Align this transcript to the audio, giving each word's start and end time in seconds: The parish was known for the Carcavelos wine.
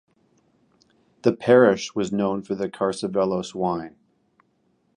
The 1.21 1.31
parish 1.31 1.93
was 1.93 2.11
known 2.11 2.41
for 2.41 2.55
the 2.55 2.67
Carcavelos 2.67 3.53
wine. 3.53 3.97